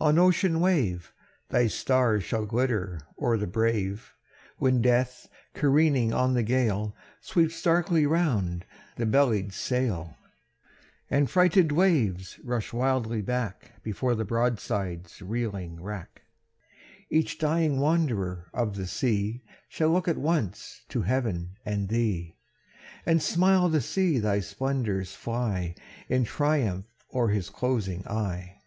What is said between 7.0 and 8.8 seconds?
Sweeps darkly round